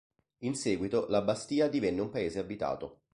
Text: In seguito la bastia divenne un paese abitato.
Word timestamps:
In 0.39 0.55
seguito 0.55 1.05
la 1.09 1.21
bastia 1.21 1.69
divenne 1.69 2.01
un 2.01 2.09
paese 2.09 2.39
abitato. 2.39 3.01